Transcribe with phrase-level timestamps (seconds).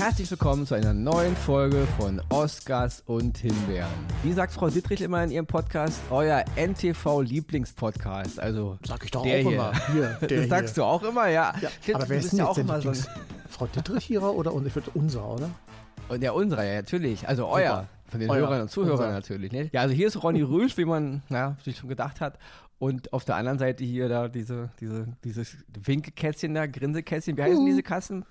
[0.00, 3.90] Herzlich willkommen zu einer neuen Folge von Oscars und Himbeeren.
[4.22, 6.00] Wie sagt Frau Dittrich immer in ihrem Podcast?
[6.08, 8.40] Euer NTV-Lieblingspodcast.
[8.40, 9.52] Also Sag ich doch der auch hier.
[9.52, 9.72] immer.
[9.92, 10.84] Hier, der das sagst hier.
[10.84, 11.52] du auch immer, ja.
[11.60, 13.08] Ja, Stimmt, aber wer ist denn ja auch immer so Lieblings...
[13.50, 15.50] Frau Dittrich ihrer oder und ich würde unserer, oder?
[16.08, 17.28] Und der unserer, ja, natürlich.
[17.28, 17.86] Also euer.
[18.06, 18.48] Von den Euer.
[18.48, 19.12] Hörern und Zuhörern Unser.
[19.12, 19.52] natürlich.
[19.52, 19.68] Ne?
[19.70, 22.38] Ja, also hier ist Ronny Rüsch, wie man na, sich schon gedacht hat.
[22.78, 27.36] Und auf der anderen Seite hier da diese, diese, dieses Winkekätzchen da, Grinsekätzchen.
[27.36, 28.24] Wie heißen diese Kassen?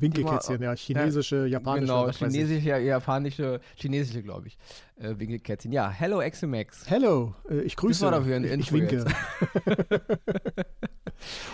[0.00, 0.74] Winkelkätzchen, ja.
[0.74, 1.86] Chinesische, japanische.
[1.86, 2.16] Genau, ich.
[2.16, 4.58] chinesische, japanische, chinesische, glaube ich.
[4.98, 5.72] Äh, Winkelkätzchen.
[5.72, 6.88] Ja, hello Exemax.
[6.88, 8.04] Hello, äh, ich grüße.
[8.04, 9.04] war doch wieder eine ich Info winke.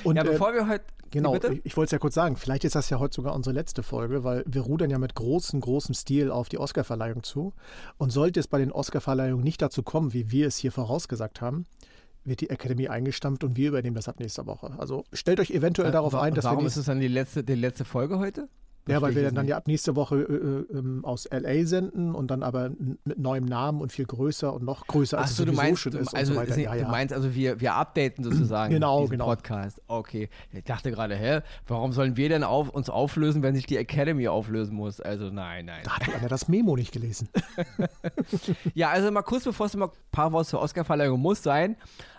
[0.05, 0.85] und Ja, äh, bevor wir heute.
[1.11, 3.55] Genau, ich, ich wollte es ja kurz sagen, vielleicht ist das ja heute sogar unsere
[3.55, 7.55] letzte Folge, weil wir rudern ja mit großem, großem Stil auf die Oscarverleihung zu.
[7.97, 11.65] Und sollte es bei den Oscarverleihungen nicht dazu kommen, wie wir es hier vorausgesagt haben,
[12.25, 14.75] wird die Academy eingestampft und wir übernehmen das ab nächster Woche.
[14.79, 17.43] Also stellt euch eventuell darauf Wa- ein, dass Warum wir ist es dann die letzte,
[17.45, 18.49] die letzte Folge heute?
[18.89, 22.15] Ja, weil wir dann, dann ja ab nächste Woche äh, äh, ähm, aus LA senden
[22.15, 22.71] und dann aber
[23.05, 25.63] mit neuem Namen und viel größer und noch größer, als Ach es so, du sowieso
[25.63, 26.51] meinst, schon du, ist also und so weiter.
[26.51, 26.89] ist nicht- Ja, du ja.
[26.89, 29.27] meinst also, wir, wir updaten sozusagen Genau, diesen genau.
[29.27, 29.81] Podcast.
[29.87, 30.29] Okay.
[30.53, 34.29] Ich dachte gerade, hä, warum sollen wir denn auf, uns auflösen, wenn sich die Academy
[34.29, 35.01] auflösen muss?
[35.01, 35.81] Also nein, nein.
[35.85, 37.29] Da hat einer das Memo nicht gelesen.
[38.75, 41.77] Ja, also mal kurz bevor es mal ein paar Worte zur Oscarverleihung muss sein,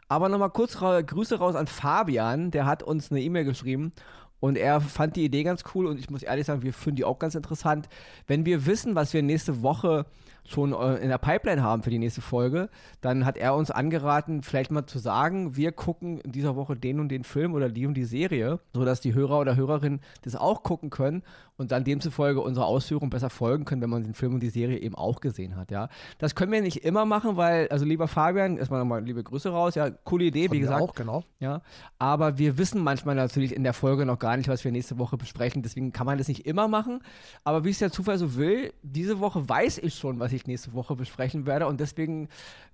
[0.07, 3.91] aber nochmal kurz Grüße raus an Fabian, der hat uns eine E-Mail geschrieben
[4.39, 7.05] und er fand die Idee ganz cool und ich muss ehrlich sagen, wir finden die
[7.05, 7.89] auch ganz interessant.
[8.27, 10.05] Wenn wir wissen, was wir nächste Woche
[10.49, 12.69] schon äh, in der Pipeline haben für die nächste Folge,
[13.01, 16.99] dann hat er uns angeraten, vielleicht mal zu sagen, wir gucken in dieser Woche den
[16.99, 20.63] und den Film oder die und die Serie, sodass die Hörer oder Hörerinnen das auch
[20.63, 21.23] gucken können
[21.57, 24.79] und dann demzufolge unserer Ausführung besser folgen können, wenn man den Film und die Serie
[24.79, 25.89] eben auch gesehen hat, ja.
[26.17, 29.75] Das können wir nicht immer machen, weil, also lieber Fabian, erstmal nochmal liebe Grüße raus,
[29.75, 30.81] ja, coole Idee, Von wie gesagt.
[30.81, 31.23] Auch, genau.
[31.39, 31.61] Ja,
[31.97, 35.17] aber wir wissen manchmal natürlich in der Folge noch gar nicht, was wir nächste Woche
[35.17, 35.61] besprechen.
[35.61, 37.01] Deswegen kann man das nicht immer machen.
[37.43, 40.73] Aber wie es der Zufall so will, diese Woche weiß ich schon, was ich nächste
[40.73, 41.67] Woche besprechen werde.
[41.67, 42.29] Und deswegen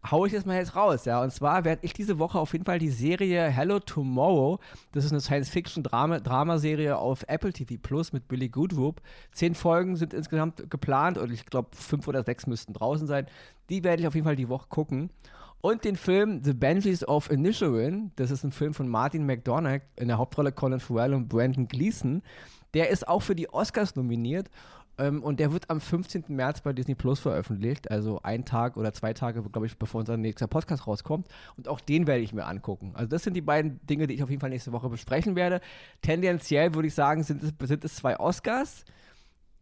[0.09, 1.05] haue ich das mal jetzt raus.
[1.05, 4.59] Ja, und zwar werde ich diese Woche auf jeden Fall die Serie Hello Tomorrow.
[4.91, 9.01] Das ist eine Science-Fiction-Dramaserie auf Apple TV Plus mit Billy Goodwhoop.
[9.31, 13.27] Zehn Folgen sind insgesamt geplant und ich glaube, fünf oder sechs müssten draußen sein.
[13.69, 15.09] Die werde ich auf jeden Fall die Woche gucken.
[15.61, 20.09] Und den Film The Banshees of Inisherin, das ist ein Film von Martin McDonagh, in
[20.09, 22.21] der Hauptrolle Colin Farrell und Brandon Gleeson.
[22.75, 24.51] Der ist auch für die Oscars nominiert
[24.97, 26.25] ähm, und der wird am 15.
[26.29, 30.17] März bei Disney Plus veröffentlicht, also ein Tag oder zwei Tage, glaube ich, bevor unser
[30.17, 31.27] nächster Podcast rauskommt.
[31.57, 32.91] Und auch den werde ich mir angucken.
[32.93, 35.61] Also das sind die beiden Dinge, die ich auf jeden Fall nächste Woche besprechen werde.
[36.01, 38.85] Tendenziell würde ich sagen, sind es, sind es zwei Oscars.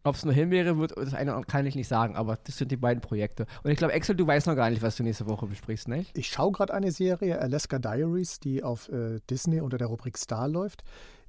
[0.06, 2.70] Ob es nur hin wäre, wird das eine kann ich nicht sagen, aber das sind
[2.70, 3.46] die beiden Projekte.
[3.62, 6.16] Und ich glaube, Axel, du weißt noch gar nicht, was du nächste Woche besprichst, nicht?
[6.16, 10.46] Ich schaue gerade eine Serie, Alaska Diaries, die auf äh, Disney unter der Rubrik Star
[10.46, 10.84] läuft.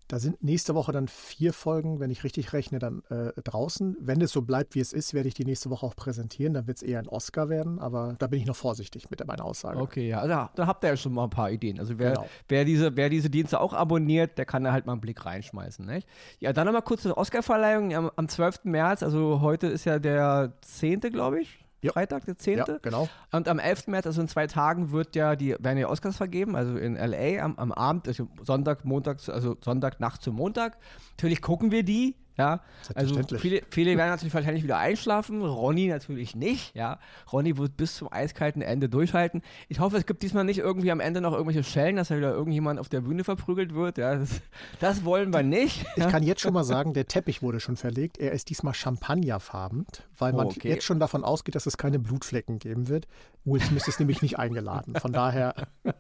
[0.08, 3.98] Da sind nächste Woche dann vier Folgen, wenn ich richtig rechne, dann äh, draußen.
[4.00, 6.54] Wenn es so bleibt, wie es ist, werde ich die nächste Woche auch präsentieren.
[6.54, 9.44] Dann wird es eher ein Oscar werden, aber da bin ich noch vorsichtig mit meiner
[9.44, 9.80] Aussage.
[9.80, 11.80] Okay, ja, also, da habt ihr ja schon mal ein paar Ideen.
[11.80, 12.28] Also wer, Genau.
[12.48, 15.86] wer, diese, wer diese Dienste auch abonniert, der kann da halt mal einen Blick reinschmeißen.
[15.86, 16.08] Nicht?
[16.40, 18.66] Ja, dann nochmal kurz zur Oscarverleihung am, am 12.
[18.66, 19.02] März.
[19.02, 21.65] Also heute ist ja der 10., glaube ich.
[21.86, 21.92] Ja.
[21.94, 22.58] Freitag, der 10.
[22.58, 23.08] Ja, genau.
[23.32, 23.88] Und am 11.
[23.88, 27.44] März, also in zwei Tagen, wird ja die, werden ja Oscars vergeben, also in LA
[27.44, 30.78] am, am Abend, also Sonntag, Montag, also Sonntag, Nacht zu Montag.
[31.12, 32.62] Natürlich gucken wir die, ja.
[32.94, 37.00] Also viele, viele werden natürlich wahrscheinlich wieder einschlafen, Ronny natürlich nicht, ja.
[37.32, 39.42] Ronny wird bis zum eiskalten Ende durchhalten.
[39.70, 42.32] Ich hoffe, es gibt diesmal nicht irgendwie am Ende noch irgendwelche Schellen, dass da wieder
[42.34, 44.16] irgendjemand auf der Bühne verprügelt wird, ja.
[44.16, 44.42] Das,
[44.80, 45.86] das wollen wir nicht.
[45.96, 48.18] Ich kann jetzt schon mal sagen, der Teppich wurde schon verlegt.
[48.18, 49.86] Er ist diesmal champagnerfarben,
[50.18, 50.70] weil man Oh, okay.
[50.70, 53.08] jetzt schon davon ausgeht, dass es keine Blutflecken geben wird.
[53.46, 54.96] Will Smith ist nämlich nicht eingeladen.
[54.96, 55.56] Von daher,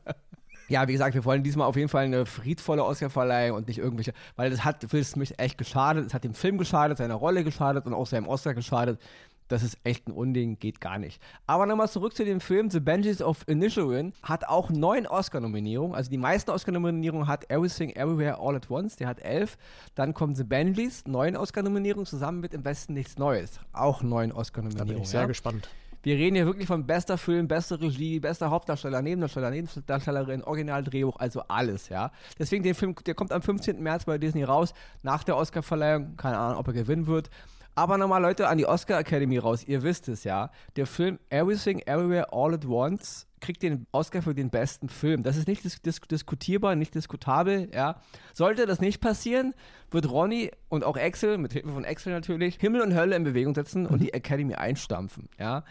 [0.67, 4.13] Ja, wie gesagt, wir wollen diesmal auf jeden Fall eine friedvolle Oscarverleihung und nicht irgendwelche,
[4.35, 7.85] weil das hat Will Smith echt geschadet, es hat dem Film geschadet, seiner Rolle geschadet
[7.85, 8.99] und auch seinem Oscar geschadet.
[9.47, 11.21] Das ist echt ein Unding, geht gar nicht.
[11.45, 14.13] Aber nochmal zurück zu dem Film The Banshees of Inisherin.
[14.23, 15.95] Hat auch neun Oscar-Nominierungen.
[15.95, 18.95] Also die meisten Oscar-Nominierungen hat Everything Everywhere All at Once.
[18.95, 19.57] Der hat elf.
[19.93, 23.59] Dann kommen The Banshees, neun Oscar-Nominierungen, zusammen mit Im Westen nichts Neues.
[23.71, 25.03] Auch neun da bin Oscar-Nominierungen.
[25.03, 25.27] ich sehr ja?
[25.27, 25.69] gespannt.
[26.05, 31.41] Wir reden hier wirklich von bester Film, bester Regie, bester Hauptdarsteller, Nebendarsteller, Nebendarstellerin, Originaldrehbuch, also
[31.47, 32.11] alles, ja.
[32.37, 33.81] Deswegen den Film, der kommt am 15.
[33.81, 37.31] März bei Disney raus, nach der Oscarverleihung, keine Ahnung, ob er gewinnen wird.
[37.73, 40.51] Aber nochmal Leute an die Oscar Academy raus, ihr wisst es ja.
[40.75, 45.23] Der Film Everything Everywhere All at Once kriegt den Oscar für den besten Film.
[45.23, 47.99] Das ist nicht dis dis diskutierbar, nicht diskutabel, ja.
[48.33, 49.55] Sollte das nicht passieren,
[49.95, 53.55] wird Ronny und auch Axel, mit Hilfe von Axel natürlich, Himmel und Hölle in Bewegung
[53.55, 55.63] setzen und die Academy einstampfen, ja.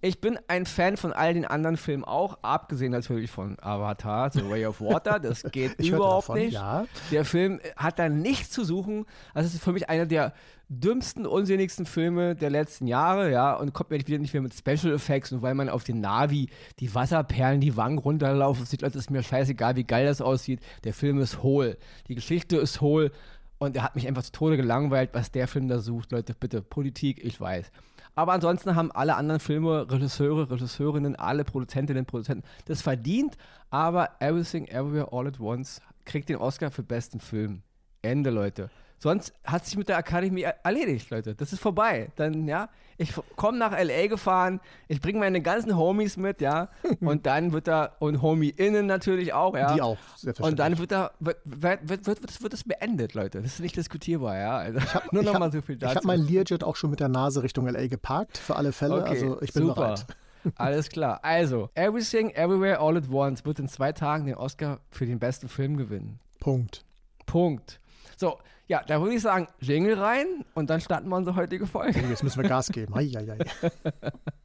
[0.00, 4.46] Ich bin ein Fan von all den anderen Filmen auch, abgesehen natürlich von Avatar, The
[4.50, 5.18] Way of Water.
[5.18, 6.52] Das geht überhaupt davon, nicht.
[6.52, 6.84] Ja.
[7.10, 9.06] Der Film hat da nichts zu suchen.
[9.32, 10.34] Das ist für mich einer der
[10.68, 14.92] dümmsten, unsinnigsten Filme der letzten Jahre, ja, und kommt mir wieder nicht mehr mit Special
[14.92, 16.48] Effects und weil man auf den Navi
[16.80, 20.60] die Wasserperlen die Wangen runterlaufen sieht, das ist mir scheißegal, wie geil das aussieht.
[20.84, 21.78] Der Film ist hohl.
[22.08, 23.10] Die Geschichte ist hohl
[23.58, 26.12] und er hat mich einfach zu Tode gelangweilt, was der Film da sucht.
[26.12, 27.70] Leute, bitte, Politik, ich weiß.
[28.16, 33.36] Aber ansonsten haben alle anderen Filme, Regisseure, Regisseurinnen, alle Produzentinnen, Produzenten das verdient.
[33.70, 37.62] Aber Everything, Everywhere, All at Once kriegt den Oscar für besten Film.
[38.02, 38.70] Ende, Leute.
[38.98, 41.34] Sonst hat sich mit der Akademie erledigt, Leute.
[41.34, 42.10] Das ist vorbei.
[42.16, 44.06] Dann, ja, ich komme nach L.A.
[44.06, 46.68] gefahren, ich bringe meine ganzen Homies mit, ja,
[47.00, 49.74] und dann wird da, und Homie-Innen natürlich auch, ja.
[49.74, 50.50] Die auch, selbstverständlich.
[50.50, 53.42] Und dann wird da, wird, wird, wird, wird, wird das beendet, Leute.
[53.42, 54.56] Das ist nicht diskutierbar, ja.
[54.58, 55.92] Also, ich habe nur noch mal so viel dazu.
[55.92, 57.86] Ich habe mein Learjet auch schon mit der Nase Richtung L.A.
[57.86, 58.96] geparkt, für alle Fälle.
[59.02, 59.74] Okay, also, ich bin super.
[59.74, 60.06] bereit.
[60.56, 61.20] Alles klar.
[61.22, 65.48] Also, Everything, Everywhere, All at Once wird in zwei Tagen den Oscar für den besten
[65.48, 66.20] Film gewinnen.
[66.38, 66.84] Punkt.
[67.24, 67.80] Punkt.
[68.16, 72.00] So, ja, da würde ich sagen, Jingle rein und dann starten wir unsere heutige Folge.
[72.04, 72.94] Oh, jetzt müssen wir Gas geben.
[72.94, 73.38] Ei, ei, ei.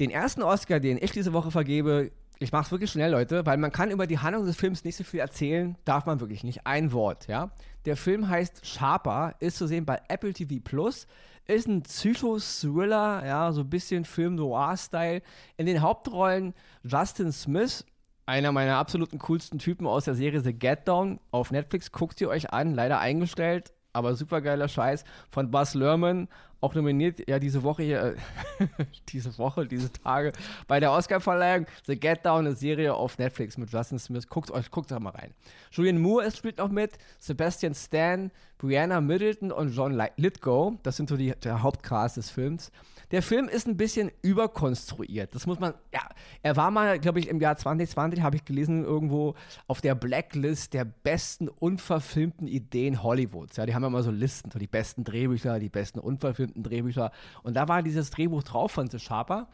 [0.00, 3.56] Den ersten Oscar, den ich diese Woche vergebe, ich mache es wirklich schnell, Leute, weil
[3.56, 6.66] man kann über die Handlung des Films nicht so viel erzählen, darf man wirklich nicht.
[6.66, 7.50] Ein Wort, ja.
[7.84, 11.08] Der Film heißt Sharper, ist zu sehen bei Apple TV Plus,
[11.46, 15.22] ist ein Psycho-Thriller, ja, so ein bisschen Film Noir-Style.
[15.56, 16.54] In den Hauptrollen
[16.84, 17.84] Justin Smith,
[18.28, 21.90] einer meiner absoluten coolsten Typen aus der Serie The Get Down auf Netflix.
[21.90, 26.28] Guckt ihr euch an, leider eingestellt, aber super geiler Scheiß von Buzz Lerman,
[26.60, 28.16] auch nominiert, ja, diese Woche hier,
[29.08, 30.32] diese Woche, diese Tage
[30.66, 31.66] bei der Oscarverleihung.
[31.86, 34.28] The Get Down, eine Serie auf Netflix mit Justin Smith.
[34.28, 35.34] Guckt euch, guckt da mal rein.
[35.70, 40.74] Julian Moore ist, spielt noch mit, Sebastian Stan, Brianna Middleton und John Lithgow.
[40.82, 42.72] Das sind so die, der Hauptcast des Films.
[43.10, 45.34] Der Film ist ein bisschen überkonstruiert.
[45.34, 46.02] Das muss man, ja,
[46.42, 49.34] er war mal, glaube ich, im Jahr 2020, habe ich gelesen, irgendwo
[49.66, 53.56] auf der Blacklist der besten unverfilmten Ideen Hollywoods.
[53.56, 57.12] Ja, die haben ja immer so Listen, so die besten Drehbücher, die besten unverfilmten Drehbücher.
[57.42, 59.48] Und da war dieses Drehbuch drauf von The Sharper.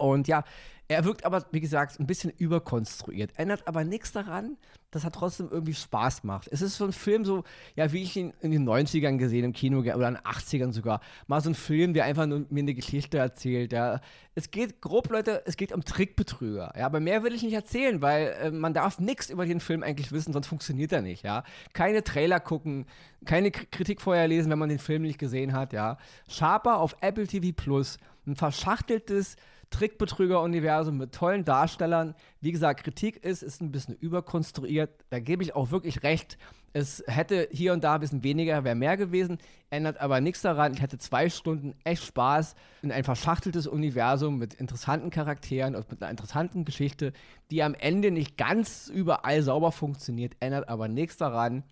[0.00, 0.44] Und ja,
[0.90, 3.30] er wirkt aber, wie gesagt, ein bisschen überkonstruiert.
[3.36, 4.56] Ändert aber nichts daran,
[4.90, 6.48] dass er trotzdem irgendwie Spaß macht.
[6.50, 7.44] Es ist so ein Film, so,
[7.76, 11.00] ja, wie ich ihn in den 90ern gesehen im Kino oder in den 80ern sogar.
[11.28, 13.72] Mal so ein Film, der einfach nur mir eine Geschichte erzählt.
[13.72, 14.00] Ja.
[14.34, 16.72] Es geht grob, Leute, es geht um Trickbetrüger.
[16.76, 19.84] Ja, aber mehr will ich nicht erzählen, weil äh, man darf nichts über den Film
[19.84, 21.22] eigentlich wissen, sonst funktioniert er nicht.
[21.22, 21.44] Ja.
[21.72, 22.86] Keine Trailer gucken,
[23.24, 25.72] keine K Kritik vorher lesen, wenn man den Film nicht gesehen hat.
[25.72, 25.98] Ja.
[26.28, 29.36] Sharper auf Apple TV Plus, ein verschachteltes
[29.70, 32.14] Trickbetrüger-Universum mit tollen Darstellern.
[32.40, 34.90] Wie gesagt, Kritik ist, ist ein bisschen überkonstruiert.
[35.10, 36.38] Da gebe ich auch wirklich recht.
[36.72, 39.38] Es hätte hier und da ein bisschen weniger, wäre mehr gewesen.
[39.70, 40.72] Ändert aber nichts daran.
[40.74, 46.02] Ich hatte zwei Stunden echt Spaß in ein verschachteltes Universum mit interessanten Charakteren und mit
[46.02, 47.12] einer interessanten Geschichte,
[47.50, 50.34] die am Ende nicht ganz überall sauber funktioniert.
[50.40, 51.64] Ändert aber nichts daran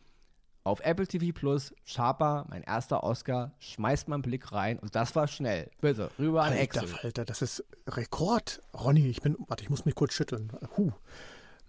[0.64, 5.16] auf Apple TV Plus, Sharper, mein erster Oscar, schmeißt mal einen Blick rein und das
[5.16, 5.70] war schnell.
[5.80, 6.88] Bitte, rüber an Excel.
[7.02, 8.60] Alter, das ist Rekord.
[8.74, 10.52] Ronny, ich bin, warte, ich muss mich kurz schütteln.
[10.76, 10.92] Huh.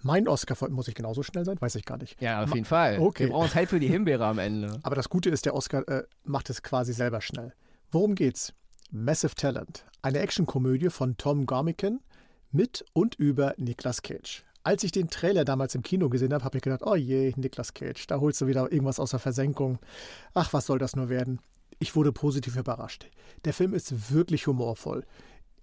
[0.01, 1.57] Mein Oscar muss ich genauso schnell sein?
[1.59, 2.21] Weiß ich gar nicht.
[2.21, 2.99] Ja, auf jeden Fall.
[2.99, 3.25] Okay.
[3.25, 4.79] Wir brauchen Zeit für die Himbeere am Ende.
[4.83, 7.53] Aber das Gute ist, der Oscar äh, macht es quasi selber schnell.
[7.91, 8.53] Worum geht's?
[8.91, 9.85] Massive Talent.
[10.01, 11.99] Eine Actionkomödie von Tom Gormican
[12.51, 14.43] mit und über Nicolas Cage.
[14.63, 17.73] Als ich den Trailer damals im Kino gesehen habe, habe ich gedacht, oh je, Nicolas
[17.73, 19.79] Cage, da holst du wieder irgendwas aus der Versenkung.
[20.33, 21.39] Ach, was soll das nur werden?
[21.79, 23.07] Ich wurde positiv überrascht.
[23.45, 25.05] Der Film ist wirklich humorvoll.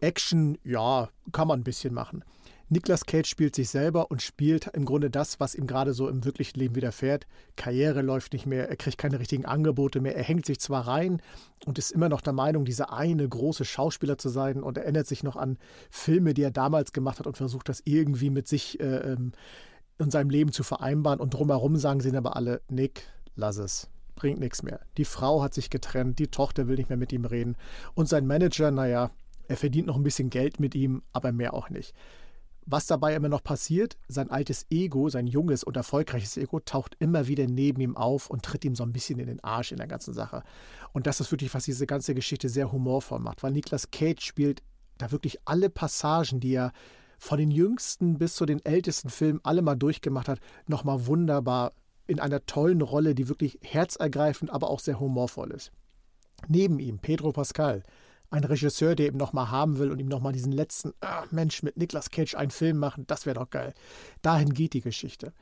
[0.01, 2.25] Action, ja, kann man ein bisschen machen.
[2.69, 6.25] Nicolas Cage spielt sich selber und spielt im Grunde das, was ihm gerade so im
[6.25, 7.29] wirklichen Leben widerfährt.
[7.55, 11.23] Karriere läuft nicht mehr, er kriegt keine richtigen Angebote mehr, er hängt sich zwar rein
[11.65, 15.23] und ist immer noch der Meinung, dieser eine große Schauspieler zu sein und erinnert sich
[15.23, 15.59] noch an
[15.91, 19.31] Filme, die er damals gemacht hat und versucht das irgendwie mit sich äh, ähm,
[19.99, 23.05] in seinem Leben zu vereinbaren und drumherum sagen sie ihn aber alle, Nick,
[23.37, 24.81] lass es bringt nichts mehr.
[24.97, 27.55] Die Frau hat sich getrennt, die Tochter will nicht mehr mit ihm reden
[27.95, 29.11] und sein Manager, naja,
[29.49, 31.95] er verdient noch ein bisschen Geld mit ihm, aber mehr auch nicht.
[32.69, 37.29] Was dabei immer noch passiert, sein altes Ego, sein junges und erfolgreiches Ego, taucht immer
[37.29, 39.87] wieder neben ihm auf und tritt ihm so ein bisschen in den Arsch in der
[39.87, 40.43] ganzen Sache.
[40.93, 44.63] Und das ist wirklich, was diese ganze Geschichte sehr humorvoll macht, weil Niklas Cage spielt
[44.99, 46.73] da wirklich alle Passagen, die er
[47.19, 51.73] von den jüngsten bis zu den ältesten Filmen alle mal durchgemacht hat, nochmal wunderbar
[52.09, 55.71] in einer tollen Rolle, die wirklich herzergreifend, aber auch sehr humorvoll ist.
[56.49, 57.85] Neben ihm Pedro Pascal,
[58.31, 61.77] ein Regisseur, der eben nochmal haben will und ihm nochmal diesen letzten, ah, Mensch, mit
[61.77, 63.75] Nicolas Cage einen Film machen, das wäre doch geil.
[64.23, 65.33] Dahin geht die Geschichte.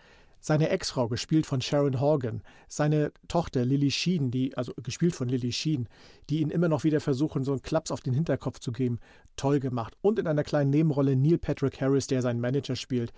[0.41, 5.53] Seine Ex-Frau, gespielt von Sharon Horgan, seine Tochter Lily Sheen, die, also gespielt von Lily
[5.53, 5.88] Sheen,
[6.29, 8.99] die ihn immer noch wieder versuchen, so einen Klaps auf den Hinterkopf zu geben,
[9.37, 9.97] toll gemacht.
[10.03, 13.14] Und in einer kleinen Nebenrolle Neil Patrick Harris, der seinen Manager spielt.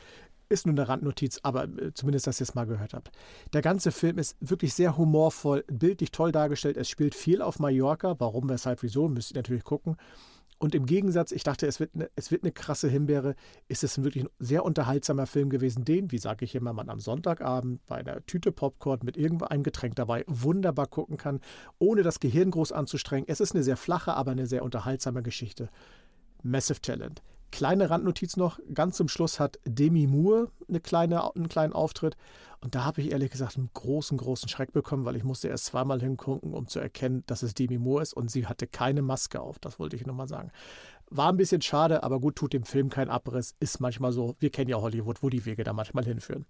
[0.48, 3.10] Ist nur eine Randnotiz, aber äh, zumindest, dass ihr es mal gehört habt.
[3.52, 6.76] Der ganze Film ist wirklich sehr humorvoll, bildlich toll dargestellt.
[6.76, 8.14] Es spielt viel auf Mallorca.
[8.18, 9.96] Warum, weshalb, wieso, müsst ihr natürlich gucken.
[10.58, 13.34] Und im Gegensatz, ich dachte, es wird, eine, es wird eine krasse Himbeere,
[13.68, 16.98] ist es wirklich ein sehr unterhaltsamer Film gewesen, den, wie sage ich immer, man am
[16.98, 21.40] Sonntagabend bei einer Tüte Popcorn mit irgendeinem Getränk dabei wunderbar gucken kann,
[21.78, 23.28] ohne das Gehirn groß anzustrengen.
[23.28, 25.68] Es ist eine sehr flache, aber eine sehr unterhaltsame Geschichte.
[26.42, 27.22] Massive Talent.
[27.52, 32.16] Kleine Randnotiz noch, ganz zum Schluss hat Demi Moore eine kleine, einen kleinen Auftritt.
[32.60, 35.66] Und da habe ich ehrlich gesagt einen großen, großen Schreck bekommen, weil ich musste erst
[35.66, 38.14] zweimal hingucken, um zu erkennen, dass es Demi Moore ist.
[38.14, 40.50] Und sie hatte keine Maske auf, das wollte ich nochmal sagen.
[41.08, 43.54] War ein bisschen schade, aber gut, tut dem Film keinen Abriss.
[43.60, 46.46] Ist manchmal so, wir kennen ja Hollywood, wo die Wege da manchmal hinführen.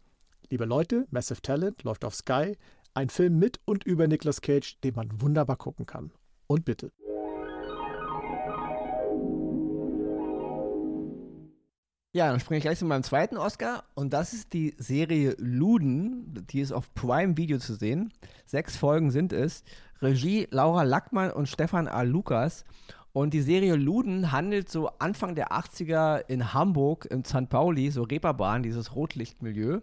[0.49, 2.57] Liebe Leute, Massive Talent läuft auf Sky.
[2.95, 6.12] Ein Film mit und über Nicolas Cage, den man wunderbar gucken kann.
[6.47, 6.93] Und bitte.
[12.17, 16.47] Ja, dann springe ich gleich zu meinem zweiten Oscar und das ist die Serie Luden.
[16.49, 18.11] Die ist auf Prime Video zu sehen.
[18.47, 19.65] Sechs Folgen sind es.
[20.01, 22.01] Regie Laura Lackmann und Stefan A.
[22.01, 22.65] Lukas.
[23.13, 27.51] Und die Serie Luden handelt so Anfang der 80er in Hamburg, in St.
[27.51, 29.81] Pauli, so Reeperbahn, dieses Rotlichtmilieu.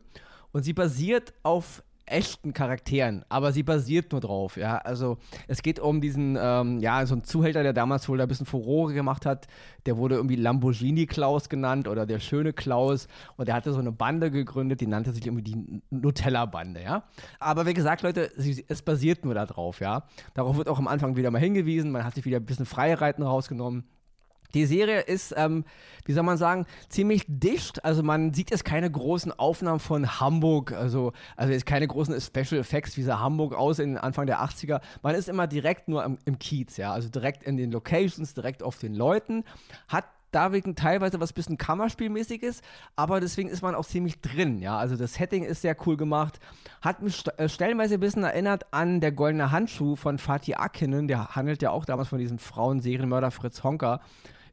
[0.54, 4.77] Und sie basiert auf echten Charakteren, aber sie basiert nur drauf, ja.
[4.77, 5.17] Also
[5.48, 8.45] es geht um diesen, ähm, ja, so ein Zuhälter, der damals wohl da ein bisschen
[8.45, 9.48] Furore gemacht hat,
[9.86, 13.07] der wurde irgendwie Lamborghini Klaus genannt oder der schöne Klaus
[13.38, 17.03] und der hatte so eine Bande gegründet, die nannte sich irgendwie die Nutella-Bande, ja.
[17.39, 20.03] Aber wie gesagt, Leute, sie, es basiert nur darauf, ja.
[20.33, 23.24] Darauf wird auch am Anfang wieder mal hingewiesen, man hat sich wieder ein bisschen Freireiten
[23.24, 23.86] rausgenommen.
[24.53, 25.65] Die Serie ist, ähm,
[26.05, 27.83] wie soll man sagen, ziemlich dicht.
[27.83, 32.60] Also man sieht jetzt keine großen Aufnahmen von Hamburg, also, also jetzt keine großen Special
[32.60, 34.81] Effects, wie sah Hamburg aus in Anfang der 80er.
[35.01, 38.63] Man ist immer direkt nur im, im Kiez, ja, also direkt in den Locations, direkt
[38.63, 39.43] auf den Leuten.
[39.88, 42.62] Hat da wegen teilweise was bisschen Kammerspielmäßiges,
[42.95, 44.77] aber deswegen ist man auch ziemlich drin, ja.
[44.77, 46.39] Also das Setting ist sehr cool gemacht.
[46.81, 51.07] Hat mich st äh, stellenweise ein bisschen erinnert an der Goldene Handschuh von Fatih Akinen,
[51.07, 54.01] der handelt ja auch damals von diesem Frauenserienmörder Fritz Honka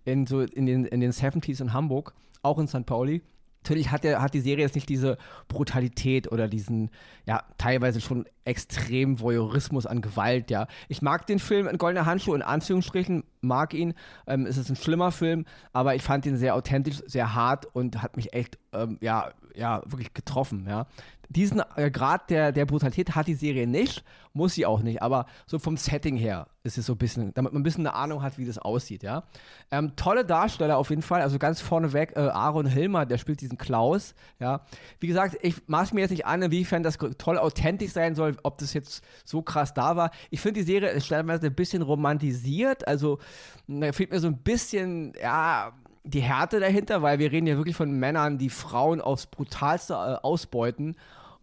[0.04, 2.86] in, so in, den, in den 70s in Hamburg, auch in St.
[2.86, 3.22] Pauli.
[3.62, 6.90] Natürlich hat, der, hat die Serie jetzt nicht diese Brutalität oder diesen,
[7.26, 10.66] ja, teilweise schon extrem Voyeurismus an Gewalt, ja.
[10.88, 13.92] Ich mag den Film in Goldener Handschuh, in Anführungsstrichen, mag ihn.
[14.26, 18.02] Ähm, es ist ein schlimmer Film, aber ich fand ihn sehr authentisch, sehr hart und
[18.02, 20.86] hat mich echt, ähm, ja, ja, wirklich getroffen, ja
[21.30, 25.26] diesen äh, Grad der, der Brutalität hat die Serie nicht, muss sie auch nicht, aber
[25.46, 28.20] so vom Setting her ist es so ein bisschen, damit man ein bisschen eine Ahnung
[28.22, 29.22] hat, wie das aussieht, ja.
[29.70, 33.58] Ähm, tolle Darsteller auf jeden Fall, also ganz vorneweg äh, Aaron Hilmer, der spielt diesen
[33.58, 34.62] Klaus, ja.
[34.98, 38.58] Wie gesagt, ich maß mir jetzt nicht an, inwiefern das toll authentisch sein soll, ob
[38.58, 40.10] das jetzt so krass da war.
[40.30, 43.20] Ich finde die Serie ist stellenweise ein bisschen romantisiert, also
[43.68, 45.72] da fehlt mir so ein bisschen, ja,
[46.04, 49.96] die Härte dahinter, weil wir reden ja wirklich von Männern, die Frauen aufs brutalste äh,
[50.22, 50.96] ausbeuten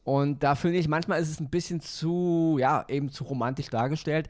[0.08, 4.30] und da finde ich, manchmal ist es ein bisschen zu, ja, eben zu romantisch dargestellt.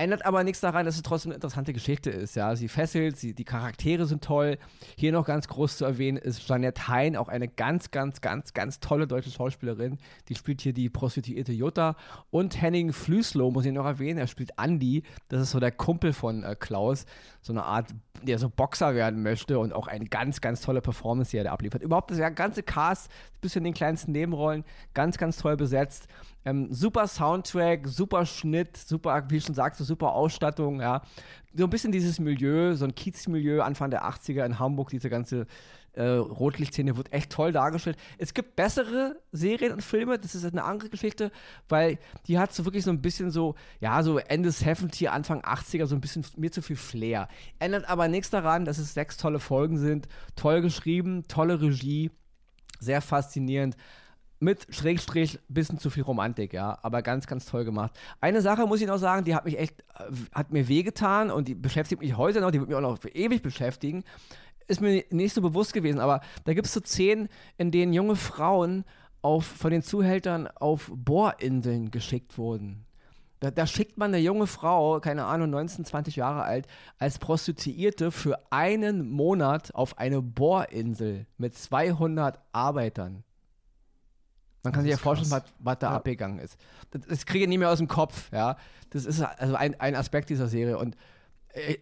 [0.00, 2.34] Ändert aber nichts daran, dass es trotzdem eine interessante Geschichte ist.
[2.34, 4.56] Ja, sie fesselt, sie, die Charaktere sind toll.
[4.96, 8.80] Hier noch ganz groß zu erwähnen ist Jeanette Hein, auch eine ganz, ganz, ganz, ganz
[8.80, 9.98] tolle deutsche Schauspielerin.
[10.30, 11.96] Die spielt hier die Prostituierte Jutta.
[12.30, 14.18] Und Henning Flüslow muss ich noch erwähnen.
[14.18, 15.02] Er spielt Andy.
[15.28, 17.04] Das ist so der Kumpel von äh, Klaus.
[17.42, 17.88] So eine Art,
[18.22, 21.52] der so Boxer werden möchte und auch eine ganz, ganz tolle Performance, die er da
[21.52, 21.82] abliefert.
[21.82, 23.10] Überhaupt das ganze Cast,
[23.42, 24.64] bis in den kleinsten Nebenrollen,
[24.94, 26.08] ganz, ganz toll besetzt.
[26.44, 31.02] Ähm, super Soundtrack, super Schnitt, super, wie schon sagte, super Ausstattung, ja.
[31.54, 35.46] So ein bisschen dieses Milieu, so ein Kiezmilieu Anfang der 80er in Hamburg, diese ganze
[35.92, 37.96] äh, Rotlichtszene wird echt toll dargestellt.
[38.18, 41.32] Es gibt bessere Serien und Filme, das ist eine andere Geschichte,
[41.68, 45.86] weil die hat so wirklich so ein bisschen so, ja, so Ende 70er, Anfang 80er,
[45.86, 47.28] so ein bisschen mir zu viel Flair.
[47.58, 52.10] Ändert aber nichts daran, dass es sechs tolle Folgen sind, toll geschrieben, tolle Regie,
[52.78, 53.76] sehr faszinierend
[54.40, 57.92] mit Schrägstrich bisschen zu viel Romantik, ja, aber ganz, ganz toll gemacht.
[58.20, 61.46] Eine Sache muss ich noch sagen, die hat mich echt, äh, hat mir wehgetan und
[61.46, 64.02] die beschäftigt mich heute noch, die wird mich auch noch für ewig beschäftigen.
[64.66, 67.28] Ist mir nicht so bewusst gewesen, aber da gibt es so Szenen,
[67.58, 68.84] in denen junge Frauen
[69.20, 72.86] auf, von den Zuhältern auf Bohrinseln geschickt wurden.
[73.40, 76.66] Da, da, schickt man eine junge Frau, keine Ahnung, 19, 20 Jahre alt,
[76.98, 83.24] als Prostituierte für einen Monat auf eine Bohrinsel mit 200 Arbeitern.
[84.62, 85.96] Man kann sich ja vorstellen, was, was da ja.
[85.96, 86.56] abgegangen ist.
[86.90, 88.56] Das, das kriege ich nicht mehr aus dem Kopf, ja.
[88.90, 90.76] Das ist also ein, ein Aspekt dieser Serie.
[90.76, 90.96] Und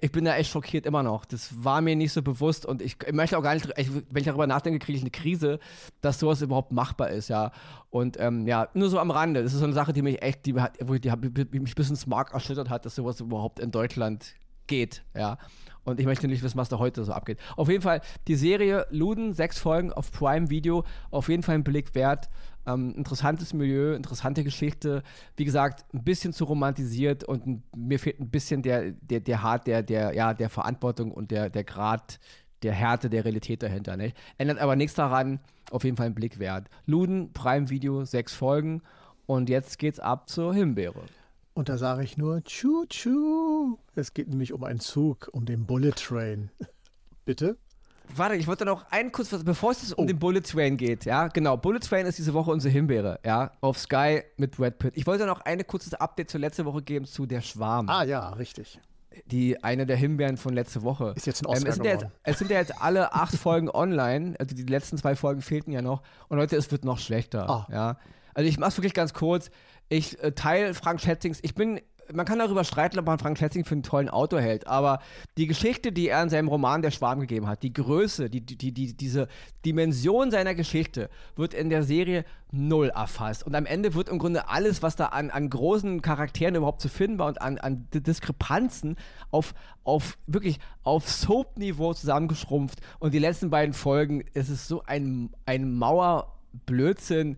[0.01, 1.25] ich bin da echt schockiert immer noch.
[1.27, 4.21] Das war mir nicht so bewusst und ich, ich möchte auch gar nicht, ich, wenn
[4.21, 5.59] ich darüber nachdenke, kriege ich eine Krise,
[6.01, 7.53] dass sowas überhaupt machbar ist, ja.
[7.91, 9.43] Und ähm, ja, nur so am Rande.
[9.43, 12.07] Das ist so eine Sache, die mich echt, die, wo die, die mich bis ins
[12.07, 14.35] Mark erschüttert hat, dass sowas überhaupt in Deutschland
[14.69, 15.39] geht, ja.
[15.85, 17.39] Und ich möchte nicht wissen, was da heute so abgeht.
[17.57, 21.65] Auf jeden Fall, die Serie Luden, sechs Folgen auf Prime Video, auf jeden Fall ein
[21.65, 22.29] Blick wert.
[22.67, 25.03] Ähm, interessantes Milieu, interessante Geschichte.
[25.37, 29.67] Wie gesagt, ein bisschen zu romantisiert und mir fehlt ein bisschen der, der, der Hart,
[29.67, 32.21] der, der, ja, der Verantwortung und der, der Grad
[32.63, 33.97] der Härte der Realität dahinter.
[33.97, 34.17] Nicht?
[34.37, 36.69] Ändert aber nichts daran, auf jeden Fall ein Blick wert.
[36.87, 38.83] Luden, Prime Video, sechs Folgen.
[39.27, 41.03] Und jetzt geht's ab zur Himbeere.
[41.59, 43.79] Und da sage ich nur, tschu-tschu.
[43.97, 46.53] Es geht nämlich um einen Zug, um den Bullet Train.
[47.25, 47.57] Bitte?
[48.15, 50.07] Warte, ich wollte noch einen kurz, bevor es um oh.
[50.07, 51.57] den Bullet Train geht, ja, genau.
[51.57, 54.97] Bullet Train ist diese Woche unsere Himbeere, ja, auf Sky mit Brad Pitt.
[54.97, 57.89] Ich wollte noch ein kurzes Update zur letzten Woche geben zu Der Schwarm.
[57.89, 58.79] Ah, ja, richtig.
[59.27, 61.13] Die eine der Himbeeren von letzte Woche.
[61.17, 63.35] Ist jetzt ein Oscar ähm, es, sind ja jetzt, es sind ja jetzt alle acht
[63.37, 66.03] Folgen online, also die letzten zwei Folgen fehlten ja noch.
[66.29, 67.67] Und Leute, es wird noch schlechter, ah.
[67.69, 67.97] ja.
[68.39, 69.51] Also ich mach's wirklich ganz kurz.
[69.89, 71.81] Ich äh, teile Frank Schätzings, ich bin
[72.13, 75.01] man kann darüber streiten, ob man Frank Schätzing für einen tollen Autor hält, aber
[75.37, 78.57] die Geschichte, die er in seinem Roman Der Schwarm gegeben hat, die Größe, die, die,
[78.73, 79.29] die, diese
[79.67, 83.45] Dimension seiner Geschichte wird in der Serie null erfasst.
[83.45, 86.89] Und am Ende wird im Grunde alles, was da an, an großen Charakteren überhaupt zu
[86.89, 88.97] finden war und an, an Diskrepanzen
[89.31, 89.53] auf,
[89.85, 92.81] auf wirklich auf Soap-Niveau zusammengeschrumpft.
[93.01, 97.37] Und die letzten beiden Folgen, es ist so ein, ein Mauerblödsinn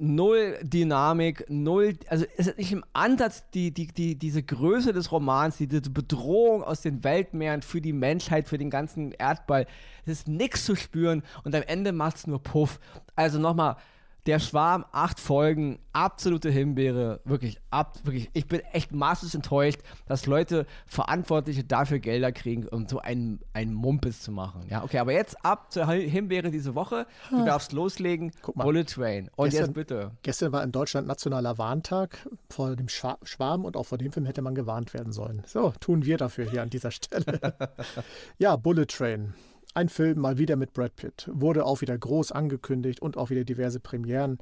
[0.00, 5.12] null Dynamik, null, also es ist nicht im Ansatz die, die, die, diese Größe des
[5.12, 9.66] Romans, die, diese Bedrohung aus den Weltmeeren für die Menschheit, für den ganzen Erdball.
[10.06, 12.80] Es ist nichts zu spüren und am Ende macht es nur Puff.
[13.14, 13.76] Also nochmal,
[14.26, 18.30] der Schwarm, acht Folgen, absolute Himbeere, wirklich, ab, wirklich.
[18.32, 23.74] Ich bin echt maßlos enttäuscht, dass Leute Verantwortliche dafür Gelder kriegen, um so einen, einen
[23.74, 24.62] Mumpes zu machen.
[24.68, 27.06] Ja, okay, aber jetzt ab zur Himbeere diese Woche.
[27.30, 27.46] Du hm.
[27.46, 28.32] darfst loslegen.
[28.42, 28.64] Guck mal.
[28.64, 29.30] Bullet Train.
[29.36, 30.10] Und gestern, jetzt bitte.
[30.22, 34.42] Gestern war in Deutschland nationaler Warntag vor dem Schwarm und auch vor dem Film hätte
[34.42, 35.42] man gewarnt werden sollen.
[35.46, 37.54] So, tun wir dafür hier an dieser Stelle.
[38.38, 39.34] ja, Bullet Train.
[39.72, 41.30] Ein Film mal wieder mit Brad Pitt.
[41.32, 44.38] Wurde auch wieder groß angekündigt und auch wieder diverse Premieren.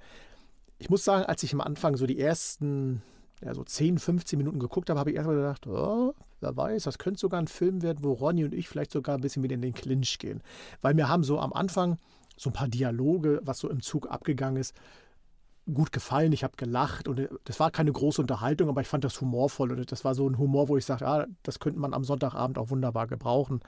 [0.78, 3.02] Ich muss sagen, als ich am Anfang so die ersten
[3.44, 6.98] ja, so 10, 15 Minuten geguckt habe, habe ich erstmal gedacht, oh, wer weiß, das
[6.98, 9.62] könnte sogar ein Film werden, wo Ronny und ich vielleicht sogar ein bisschen wieder in
[9.62, 10.42] den Clinch gehen.
[10.80, 11.98] Weil wir haben so am Anfang
[12.36, 14.74] so ein paar Dialoge, was so im Zug abgegangen ist,
[15.72, 16.32] gut gefallen.
[16.32, 19.92] Ich habe gelacht und das war keine große Unterhaltung, aber ich fand das humorvoll und
[19.92, 22.70] das war so ein Humor, wo ich sage, ah, das könnte man am Sonntagabend auch
[22.70, 23.60] wunderbar gebrauchen.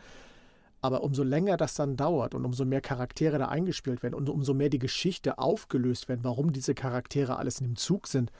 [0.83, 4.55] Aber umso länger das dann dauert und umso mehr Charaktere da eingespielt werden und umso
[4.55, 8.33] mehr die Geschichte aufgelöst werden, warum diese Charaktere alles in dem Zug sind,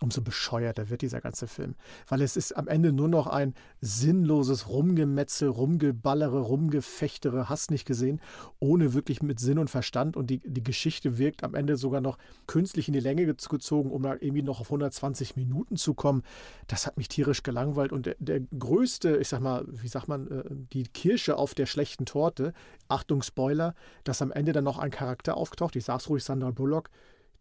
[0.00, 1.74] umso bescheuerter wird dieser ganze Film.
[2.06, 8.20] Weil es ist am Ende nur noch ein sinnloses Rumgemetzel, Rumgeballere, Rumgefechtere, hast nicht gesehen,
[8.60, 10.16] ohne wirklich mit Sinn und Verstand.
[10.16, 14.02] Und die, die Geschichte wirkt am Ende sogar noch künstlich in die Länge gezogen, um
[14.02, 16.22] da irgendwie noch auf 120 Minuten zu kommen.
[16.68, 17.92] Das hat mich tierisch gelangweilt.
[17.92, 21.66] Und der, der größte, ich sag mal, wie sagt man, äh, die Kirsche auf der
[21.66, 22.52] schlechten Torte,
[22.86, 26.88] Achtung, Spoiler, dass am Ende dann noch ein Charakter auftaucht, ich sag's ruhig, Sandra Bullock,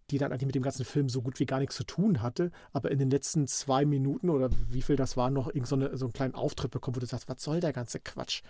[0.09, 2.51] die dann eigentlich mit dem ganzen Film so gut wie gar nichts zu tun hatte,
[2.71, 5.97] aber in den letzten zwei Minuten oder wie viel das war, noch irgend so, eine,
[5.97, 8.41] so einen kleinen Auftritt bekommen, wo du sagst, was soll der ganze Quatsch?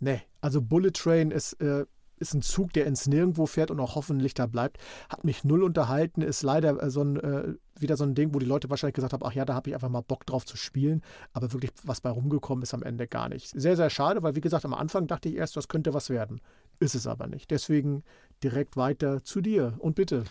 [0.00, 1.86] Nee, also Bullet Train ist, äh,
[2.18, 4.78] ist ein Zug, der ins Nirgendwo fährt und auch hoffentlich da bleibt.
[5.08, 8.38] Hat mich null unterhalten, ist leider äh, so ein, äh, wieder so ein Ding, wo
[8.38, 10.56] die Leute wahrscheinlich gesagt haben, ach ja, da habe ich einfach mal Bock drauf zu
[10.56, 11.02] spielen,
[11.32, 13.48] aber wirklich was bei rumgekommen ist am Ende gar nicht.
[13.48, 16.40] Sehr, sehr schade, weil wie gesagt, am Anfang dachte ich erst, das könnte was werden.
[16.80, 17.50] Ist es aber nicht.
[17.50, 18.02] Deswegen
[18.42, 20.24] direkt weiter zu dir und bitte.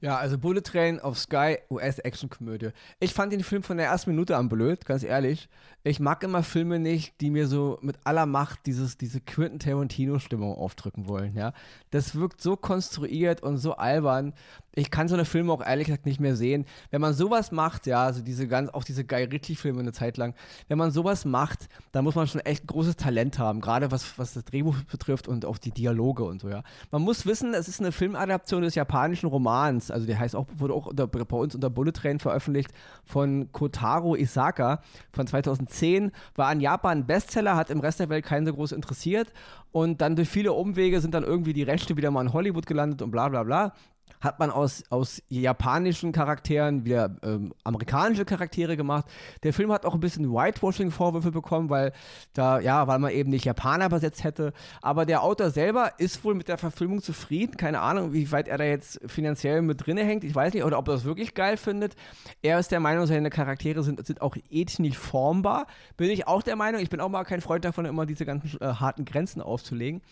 [0.00, 2.70] Ja, also Bullet Train auf Sky, US-Action-Komödie.
[3.00, 5.48] Ich fand den Film von der ersten Minute an blöd, ganz ehrlich.
[5.82, 10.54] Ich mag immer Filme nicht, die mir so mit aller Macht dieses, diese Quentin Tarantino-Stimmung
[10.54, 11.52] aufdrücken wollen, ja.
[11.90, 14.34] Das wirkt so konstruiert und so albern.
[14.78, 16.64] Ich kann so eine Filme auch ehrlich gesagt nicht mehr sehen.
[16.90, 20.34] Wenn man sowas macht, ja, also diese ganz, auch diese Guy Ritchie-Filme eine Zeit lang,
[20.68, 24.34] wenn man sowas macht, dann muss man schon echt großes Talent haben, gerade was, was
[24.34, 26.62] das Drehbuch betrifft und auch die Dialoge und so, ja.
[26.90, 30.74] Man muss wissen, es ist eine Filmadaption des japanischen Romans also der heißt auch, wurde
[30.74, 32.70] auch unter, bei uns unter Bullet Train veröffentlicht
[33.04, 38.46] von Kotaro Isaka von 2010, war in Japan Bestseller, hat im Rest der Welt keinen
[38.46, 39.32] so groß interessiert
[39.72, 43.02] und dann durch viele Umwege sind dann irgendwie die Rechte wieder mal in Hollywood gelandet
[43.02, 43.72] und bla bla bla.
[44.20, 49.06] Hat man aus, aus japanischen Charakteren wieder ähm, amerikanische Charaktere gemacht.
[49.42, 51.92] Der Film hat auch ein bisschen Whitewashing-Vorwürfe bekommen, weil
[52.32, 54.52] da, ja, weil man eben nicht Japaner besetzt hätte.
[54.82, 57.56] Aber der Autor selber ist wohl mit der Verfilmung zufrieden.
[57.56, 60.24] Keine Ahnung, wie weit er da jetzt finanziell mit drin hängt.
[60.24, 61.94] Ich weiß nicht, oder ob er das wirklich geil findet.
[62.42, 65.66] Er ist der Meinung, seine Charaktere sind, sind auch ethisch nicht formbar.
[65.96, 66.80] Bin ich auch der Meinung.
[66.80, 70.02] Ich bin auch mal kein Freund davon, immer diese ganzen äh, harten Grenzen aufzulegen.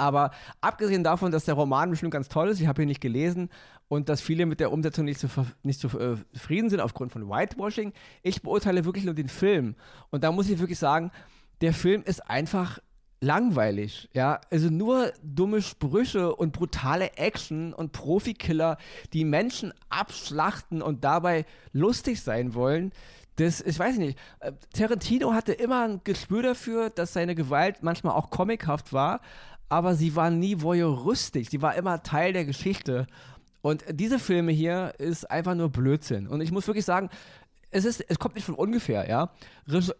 [0.00, 0.30] Aber
[0.62, 3.50] abgesehen davon, dass der Roman bestimmt ganz toll ist, ich habe ihn nicht gelesen
[3.88, 5.28] und dass viele mit der Umsetzung nicht, zu,
[5.62, 9.76] nicht äh, zufrieden sind aufgrund von Whitewashing, ich beurteile wirklich nur den Film.
[10.10, 11.10] Und da muss ich wirklich sagen,
[11.60, 12.78] der Film ist einfach
[13.20, 18.78] langweilig, ja, also nur dumme Sprüche und brutale Action und Profikiller,
[19.12, 22.92] die Menschen abschlachten und dabei lustig sein wollen.
[23.36, 28.14] Das, ich weiß nicht, äh, Tarantino hatte immer ein Gespür dafür, dass seine Gewalt manchmal
[28.14, 29.20] auch comichaft war,
[29.70, 31.48] aber sie war nie voyeuristisch.
[31.48, 33.06] Sie war immer Teil der Geschichte.
[33.62, 36.26] Und diese Filme hier ist einfach nur Blödsinn.
[36.26, 37.08] Und ich muss wirklich sagen,
[37.70, 39.30] es, ist, es kommt nicht von ungefähr, ja.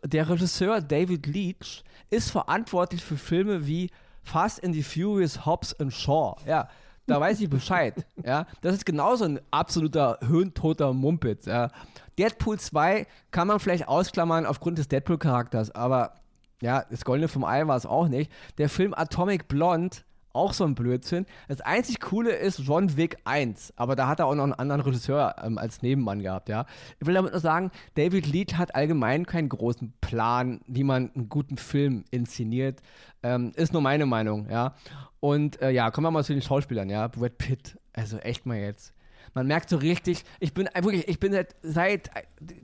[0.05, 3.91] Der Regisseur David Leach ist verantwortlich für Filme wie
[4.23, 6.69] Fast and the Furious, Hobbs and Shaw, ja.
[7.07, 8.47] Da weiß ich Bescheid, ja.
[8.61, 11.71] Das ist genauso ein absoluter höhentoter Mumpitz, ja.
[12.19, 16.15] Deadpool 2 kann man vielleicht ausklammern aufgrund des Deadpool-Charakters, aber
[16.63, 18.31] ja, das Goldene vom Ei war es auch nicht.
[18.59, 19.99] Der Film Atomic Blonde,
[20.33, 21.27] auch so ein Blödsinn.
[21.49, 24.81] Das einzig Coole ist John Wick 1, aber da hat er auch noch einen anderen
[24.81, 26.67] Regisseur ähm, als Nebenmann gehabt, ja.
[27.01, 31.29] Ich will damit nur sagen, David Leach hat allgemein keinen großen Plan, wie man einen
[31.29, 32.81] guten Film inszeniert.
[33.23, 34.75] Ähm, ist nur meine Meinung, ja.
[35.19, 37.09] Und äh, ja, kommen wir mal zu den Schauspielern, ja.
[37.09, 38.95] Brad Pitt, also echt mal jetzt.
[39.35, 42.11] Man merkt so richtig, ich bin wirklich, ich bin seit, seit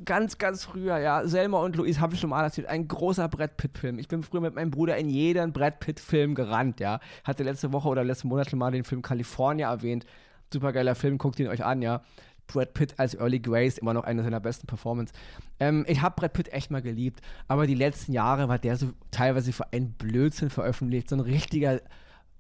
[0.04, 3.56] ganz, ganz früher, ja, Selma und Luis habe ich schon mal erzählt, ein großer Brad
[3.56, 3.98] Pitt-Film.
[3.98, 7.00] Ich bin früher mit meinem Bruder in jeden Brad Pitt-Film gerannt, ja.
[7.24, 10.06] Hatte letzte Woche oder letzten Monat schon mal den Film California erwähnt.
[10.52, 12.02] Supergeiler Film, guckt ihn euch an, ja.
[12.46, 15.16] Brad Pitt als Early Grace, immer noch eine seiner besten Performances.
[15.58, 18.92] Ähm, ich habe Brad Pitt echt mal geliebt, aber die letzten Jahre war der so
[19.10, 21.80] teilweise für einen Blödsinn veröffentlicht, so ein richtiger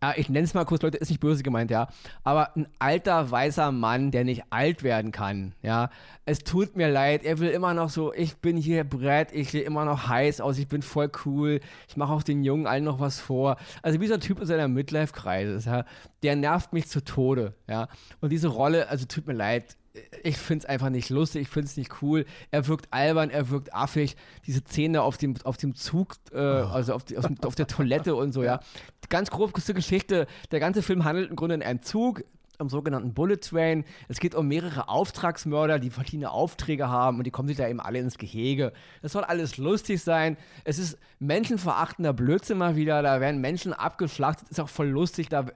[0.06, 1.88] ja, ich nenne es mal kurz, Leute, ist nicht böse gemeint, ja.
[2.24, 5.90] Aber ein alter, weißer Mann, der nicht alt werden kann, ja.
[6.24, 9.62] Es tut mir leid, er will immer noch so, ich bin hier Brett, ich sehe
[9.62, 13.00] immer noch heiß aus, ich bin voll cool, ich mache auch den Jungen allen noch
[13.00, 13.56] was vor.
[13.82, 15.84] Also wie so ein Typ in seiner Midlife-Kreise, ja.
[16.22, 17.88] Der nervt mich zu Tode, ja.
[18.20, 19.76] Und diese Rolle, also tut mir leid,
[20.22, 22.24] ich finde es einfach nicht lustig, ich finde es nicht cool.
[22.50, 24.16] Er wirkt albern, er wirkt affig.
[24.46, 26.40] Diese Szene auf dem, auf dem Zug, äh, oh.
[26.40, 28.60] also auf, die, auf, auf, der Toilette und so, ja.
[29.08, 30.26] Ganz grob Geschichte.
[30.50, 32.24] Der ganze Film handelt im Grunde in einem Zug
[32.58, 33.84] am sogenannten Bullet Train.
[34.08, 37.80] Es geht um mehrere Auftragsmörder, die verschiedene Aufträge haben und die kommen sich da eben
[37.80, 38.72] alle ins Gehege.
[39.02, 40.36] Das soll alles lustig sein.
[40.64, 43.02] Es ist menschenverachtender Blödsinn mal wieder.
[43.02, 44.48] Da werden Menschen abgeschlachtet.
[44.48, 45.28] Ist auch voll lustig.
[45.28, 45.46] Da,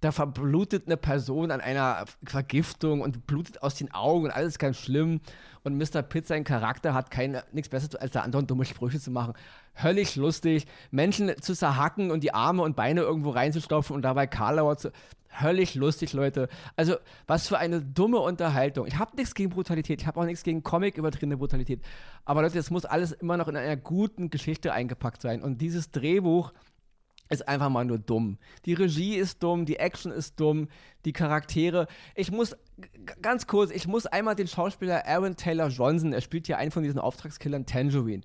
[0.00, 4.78] da verblutet eine Person an einer Vergiftung und blutet aus den Augen und alles ganz
[4.78, 5.20] schlimm.
[5.62, 6.02] Und Mr.
[6.02, 7.10] Pitt, sein Charakter, hat
[7.52, 9.34] nichts Besseres als da anderen dumme Sprüche zu machen.
[9.82, 14.78] Höllisch lustig, Menschen zu zerhacken und die Arme und Beine irgendwo reinzustopfen und dabei Karlauer
[14.78, 14.90] zu.
[15.38, 16.48] Höllisch lustig, Leute.
[16.76, 18.86] Also, was für eine dumme Unterhaltung.
[18.86, 21.82] Ich habe nichts gegen Brutalität, ich habe auch nichts gegen Comic übertriebene Brutalität.
[22.24, 25.42] Aber Leute, es muss alles immer noch in einer guten Geschichte eingepackt sein.
[25.42, 26.52] Und dieses Drehbuch
[27.30, 28.38] ist einfach mal nur dumm.
[28.66, 30.68] Die Regie ist dumm, die Action ist dumm,
[31.04, 31.86] die Charaktere.
[32.14, 32.56] Ich muss
[33.22, 36.82] ganz kurz, ich muss einmal den Schauspieler Aaron Taylor Johnson, er spielt ja einen von
[36.82, 38.22] diesen Auftragskillern Tangerine.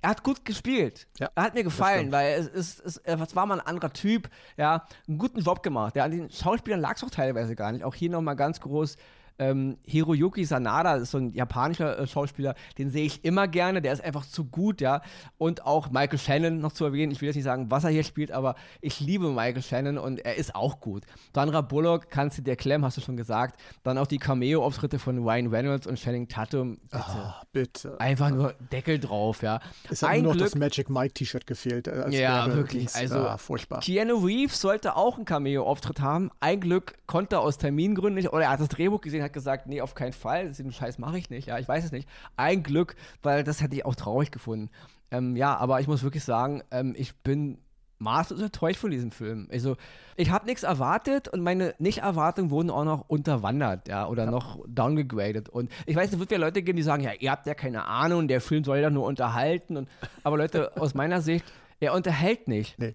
[0.00, 1.08] Er hat gut gespielt.
[1.18, 4.28] Ja, er hat mir gefallen, weil es, ist, es, es war mal ein anderer Typ,
[4.56, 5.96] ja, einen guten Job gemacht.
[5.96, 7.84] Ja, an den Schauspielern lag es auch teilweise gar nicht.
[7.84, 8.96] Auch hier nochmal ganz groß
[9.38, 13.92] ähm, Hiroyuki Sanada ist so ein japanischer äh, Schauspieler, den sehe ich immer gerne, der
[13.92, 15.02] ist einfach zu gut, ja.
[15.38, 18.04] Und auch Michael Shannon noch zu erwähnen, ich will jetzt nicht sagen, was er hier
[18.04, 21.04] spielt, aber ich liebe Michael Shannon und er ist auch gut.
[21.34, 23.60] Sandra Bullock, kannst du dir klemmen, hast du schon gesagt.
[23.82, 26.78] Dann auch die Cameo-Auftritte von Ryan Reynolds und Channing Tatum.
[26.90, 27.04] Bitte.
[27.08, 28.00] Oh, bitte.
[28.00, 29.60] Einfach nur Deckel drauf, ja.
[29.90, 31.88] Es hat nur noch Glück, das Magic Mike T-Shirt gefehlt.
[31.88, 32.94] Äh, ja, wirklich.
[32.94, 33.80] Also, ah, furchtbar.
[33.80, 36.30] Keanu Reeves sollte auch einen Cameo-Auftritt haben.
[36.40, 39.66] Ein Glück konnte er aus Termingründen nicht, oder er hat das Drehbuch gesehen, hat gesagt,
[39.66, 41.48] nee, auf keinen Fall, den Scheiß mache ich nicht.
[41.48, 42.08] Ja, ich weiß es nicht.
[42.36, 44.70] Ein Glück, weil das hätte ich auch traurig gefunden.
[45.10, 47.58] Ähm, ja, aber ich muss wirklich sagen, ähm, ich bin
[47.98, 49.48] maßlos enttäuscht von diesem Film.
[49.50, 49.76] Also,
[50.16, 54.30] ich habe nichts erwartet und meine Nicht-Erwartungen wurden auch noch unterwandert, ja, oder ja.
[54.30, 55.48] noch downgegradet.
[55.48, 57.86] Und ich weiß, es wird ja Leute geben, die sagen, ja, ihr habt ja keine
[57.86, 59.76] Ahnung, der Film soll ja nur unterhalten.
[59.76, 59.88] Und,
[60.22, 61.44] aber Leute, aus meiner Sicht,
[61.80, 62.78] er unterhält nicht.
[62.78, 62.92] Nee.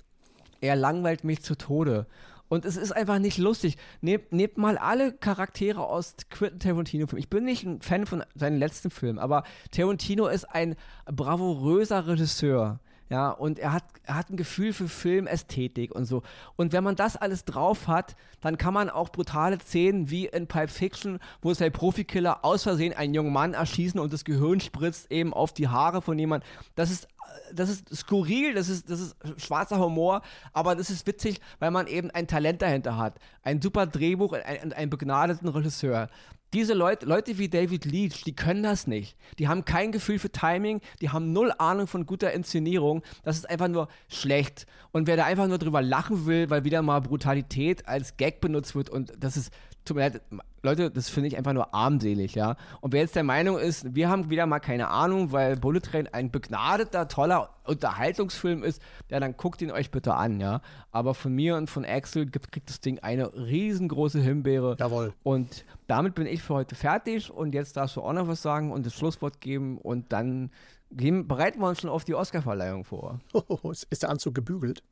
[0.61, 2.05] Er langweilt mich zu Tode.
[2.49, 3.77] Und es ist einfach nicht lustig.
[4.01, 7.19] Nehmt, nehmt mal alle Charaktere aus Quentin Tarantino-Filmen.
[7.21, 12.79] Ich bin nicht ein Fan von seinen letzten Filmen, aber Tarantino ist ein bravouröser Regisseur.
[13.10, 16.22] Ja, und er hat, er hat ein Gefühl für Filmästhetik und so.
[16.56, 20.48] Und wenn man das alles drauf hat, dann kann man auch brutale Szenen wie in
[20.48, 25.12] Pulp Fiction, wo zwei Profikiller aus Versehen einen jungen Mann erschießen und das Gehirn spritzt
[25.12, 26.43] eben auf die Haare von jemand.
[26.76, 27.08] Das ist
[27.54, 30.22] das ist skurril, das ist, das ist schwarzer Humor,
[30.54, 33.19] aber das ist witzig, weil man eben ein Talent dahinter hat.
[33.43, 36.10] Ein super Drehbuch und einen begnadeten Regisseur.
[36.53, 39.15] Diese Leute, Leute wie David Leach, die können das nicht.
[39.38, 43.03] Die haben kein Gefühl für Timing, die haben null Ahnung von guter Inszenierung.
[43.23, 44.65] Das ist einfach nur schlecht.
[44.91, 48.73] Und wer da einfach nur drüber lachen will, weil wieder mal Brutalität als Gag benutzt
[48.73, 49.51] wird und das ist,
[49.89, 50.21] tut mir leid,
[50.62, 52.56] Leute, das finde ich einfach nur armselig, ja.
[52.82, 56.08] Und wer jetzt der Meinung ist, wir haben wieder mal keine Ahnung, weil Bullet Train
[56.08, 60.62] ein begnadeter, toller Unterhaltungsfilm ist, ja, dann guckt ihn euch bitte an, ja.
[60.91, 64.75] Aber von mir und von Axel gibt, kriegt das Ding eine riesengroße Himbeere.
[64.80, 65.13] Jawohl.
[65.23, 68.71] Und damit bin ich für heute fertig und jetzt darfst du auch noch was sagen
[68.71, 70.52] und das Schlusswort geben und dann
[70.91, 73.19] gehen, bereiten wir uns schon auf die Oscarverleihung vor.
[73.34, 74.84] Oh, ist der Anzug gebügelt?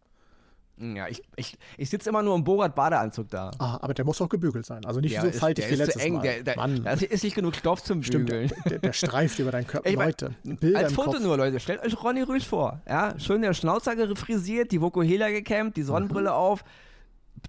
[0.79, 3.51] Ja, ich, ich, ich sitze immer nur im Borat-Badeanzug da.
[3.57, 4.85] Ah, aber der muss auch gebügelt sein.
[4.85, 6.13] Also nicht ja, so faltig ist, wie letztes eng.
[6.15, 6.21] Mal.
[6.21, 6.83] Der, der, Mann.
[6.83, 8.51] Da ist nicht genug Stoff zum Stimmt, Bügeln.
[8.69, 9.89] Der, der, streift über deinen Körper.
[9.89, 11.21] Ich Leute, Bilder als Foto Kopf.
[11.21, 11.59] nur, Leute.
[11.59, 12.81] Stellt euch Ronny Rüsch vor.
[12.87, 16.35] Ja, schön der Schnauzer gefrisiert, die Vokuhela gekämmt, die Sonnenbrille mhm.
[16.35, 16.63] auf,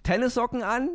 [0.01, 0.89] Tennissocken an,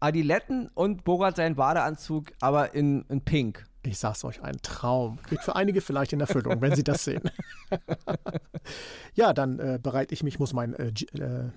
[0.00, 3.64] Adiletten und Borat seinen Badeanzug, aber in, in pink.
[3.86, 5.18] Ich sag's euch, ein Traum.
[5.30, 7.22] Geht für einige vielleicht in Erfüllung, wenn sie das sehen.
[9.14, 11.50] ja, dann äh, bereite ich mich, muss mein äh, äh,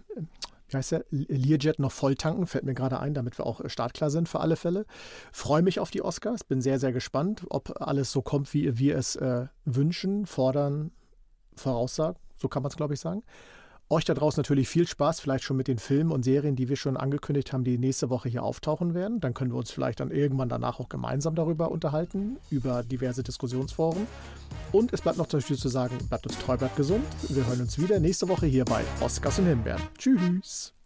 [0.70, 3.70] wie heißt der, Learjet noch voll tanken, fällt mir gerade ein, damit wir auch äh,
[3.70, 4.86] startklar sind für alle Fälle.
[5.32, 8.96] Freue mich auf die Oscars, bin sehr, sehr gespannt, ob alles so kommt, wie wir
[8.96, 10.92] es äh, wünschen, fordern,
[11.56, 12.20] voraussagen.
[12.36, 13.24] So kann man es, glaube ich, sagen.
[13.92, 16.76] Euch da draußen natürlich viel Spaß, vielleicht schon mit den Filmen und Serien, die wir
[16.76, 19.20] schon angekündigt haben, die nächste Woche hier auftauchen werden.
[19.20, 24.06] Dann können wir uns vielleicht dann irgendwann danach auch gemeinsam darüber unterhalten, über diverse Diskussionsforen.
[24.72, 27.04] Und es bleibt noch Beispiel zu sagen, bleibt uns treu, bleibt gesund.
[27.30, 29.82] Wir hören uns wieder nächste Woche hier bei Oscars und Himbeeren.
[29.98, 30.79] Tschüss.